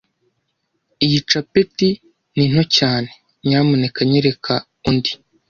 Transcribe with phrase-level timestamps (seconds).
[1.05, 1.89] Iyi capeti
[2.35, 3.09] ni nto cyane.
[3.47, 4.53] Nyamuneka nyereka
[4.89, 5.11] undi.